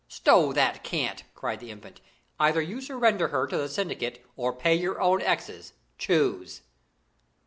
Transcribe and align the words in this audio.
"Stow 0.07 0.51
that 0.53 0.83
cant!" 0.83 1.25
cried 1.35 1.59
the 1.59 1.69
Infant. 1.69 2.01
"Either 2.39 2.59
you 2.59 2.81
surrender 2.81 3.27
her 3.27 3.45
to 3.45 3.55
the 3.55 3.69
syndicate 3.69 4.25
or 4.35 4.51
pay 4.51 4.73
your 4.73 4.99
own 4.99 5.21
exes. 5.21 5.73
Choose!" 5.99 6.61